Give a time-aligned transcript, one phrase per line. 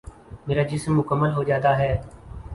[0.47, 1.91] میرا جسم مکمل ہو جاتا ہے۔